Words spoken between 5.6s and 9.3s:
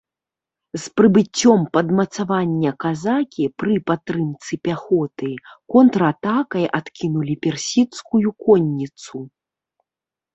контратакай адкінулі персідскую конніцу.